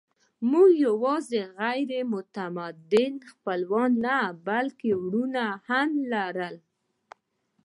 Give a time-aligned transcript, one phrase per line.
[0.51, 6.55] موږ یواځې غیر متمدن خپلوان نه، بلکې وروڼه هم لرل.